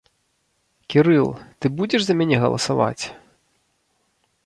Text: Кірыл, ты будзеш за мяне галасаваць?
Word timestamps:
Кірыл, 0.93 1.29
ты 1.59 1.65
будзеш 1.81 2.01
за 2.07 2.17
мяне 2.25 2.37
галасаваць? 2.47 3.05